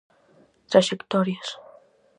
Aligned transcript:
Traxectorias. 0.71 1.49